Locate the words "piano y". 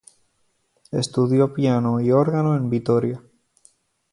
1.53-2.09